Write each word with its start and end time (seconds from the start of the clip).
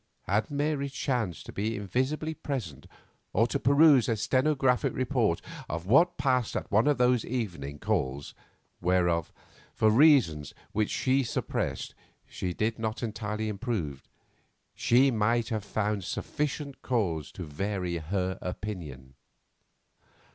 Had 0.23 0.49
Mary 0.49 0.89
chanced 0.89 1.45
to 1.45 1.51
be 1.53 1.75
invisibly 1.75 2.33
present, 2.33 2.87
or 3.33 3.45
to 3.45 3.59
peruse 3.59 4.09
a 4.09 4.15
stenographic 4.17 4.95
report 4.95 5.43
of 5.69 5.85
what 5.85 6.17
passed 6.17 6.55
at 6.55 6.71
one 6.71 6.87
of 6.87 6.97
these 6.97 7.23
evening 7.23 7.77
calls—whereof, 7.77 9.31
for 9.75 9.91
reasons 9.91 10.55
which 10.71 10.89
she 10.89 11.21
suppressed, 11.23 11.93
she 12.25 12.51
did 12.51 12.79
not 12.79 13.03
entirely 13.03 13.47
approve—she 13.47 15.11
might 15.11 15.49
have 15.49 15.63
found 15.63 16.03
sufficient 16.03 16.81
cause 16.81 17.31
to 17.33 17.43
vary 17.45 17.97
her 17.97 18.39
opinion. 18.41 19.13